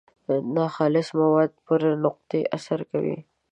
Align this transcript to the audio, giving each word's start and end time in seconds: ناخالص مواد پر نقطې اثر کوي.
ناخالص 0.55 1.07
مواد 1.19 1.51
پر 1.65 1.81
نقطې 2.05 2.39
اثر 2.57 2.79
کوي. 2.91 3.17